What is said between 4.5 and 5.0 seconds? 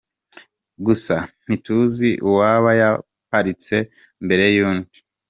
y’undi.